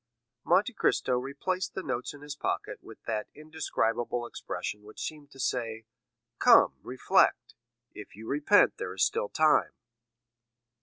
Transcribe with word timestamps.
Monte 0.43 0.73
Cristo 0.73 1.19
replaced 1.19 1.75
the 1.75 1.83
notes 1.83 2.11
in 2.11 2.21
his 2.21 2.35
pocket 2.35 2.79
with 2.81 3.03
that 3.03 3.27
indescribable 3.35 4.25
expression 4.25 4.81
which 4.81 4.99
seemed 4.99 5.29
to 5.29 5.39
say, 5.39 5.85
"Come, 6.39 6.73
reflect; 6.81 7.53
if 7.93 8.15
you 8.15 8.27
repent 8.27 8.77
there 8.77 8.95
is 8.95 9.05
still 9.05 9.29
time." 9.29 9.73